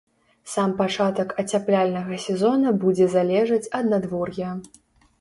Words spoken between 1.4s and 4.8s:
ацяпляльнага сезона будзе залежаць ад надвор'я.